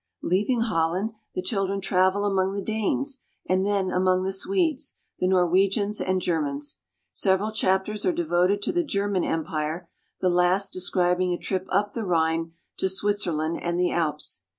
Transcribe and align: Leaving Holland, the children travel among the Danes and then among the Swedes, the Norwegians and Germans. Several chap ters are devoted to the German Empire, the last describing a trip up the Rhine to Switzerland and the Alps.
Leaving 0.23 0.61
Holland, 0.61 1.11
the 1.35 1.43
children 1.43 1.79
travel 1.79 2.25
among 2.25 2.53
the 2.53 2.61
Danes 2.63 3.21
and 3.47 3.63
then 3.63 3.91
among 3.91 4.23
the 4.23 4.33
Swedes, 4.33 4.95
the 5.19 5.27
Norwegians 5.27 6.01
and 6.01 6.19
Germans. 6.19 6.79
Several 7.13 7.51
chap 7.51 7.85
ters 7.85 8.03
are 8.03 8.11
devoted 8.11 8.63
to 8.63 8.71
the 8.71 8.81
German 8.81 9.23
Empire, 9.23 9.91
the 10.19 10.27
last 10.29 10.73
describing 10.73 11.33
a 11.33 11.37
trip 11.37 11.67
up 11.69 11.93
the 11.93 12.03
Rhine 12.03 12.53
to 12.77 12.89
Switzerland 12.89 13.59
and 13.61 13.79
the 13.79 13.91
Alps. 13.91 14.41